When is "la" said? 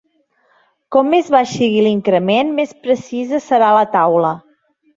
3.79-3.87